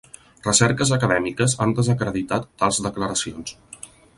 Recerques 0.45 0.93
acadèmiques 0.97 1.53
han 1.65 1.75
desacreditat 1.81 2.51
tals 2.63 2.81
declaracions. 2.87 3.55